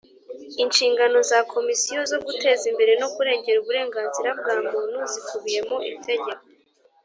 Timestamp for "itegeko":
5.93-6.41